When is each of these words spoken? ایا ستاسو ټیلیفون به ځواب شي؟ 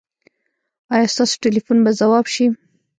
ایا 0.93 1.07
ستاسو 1.13 1.35
ټیلیفون 1.43 1.77
به 1.85 1.91
ځواب 1.99 2.25
شي؟ 2.33 2.45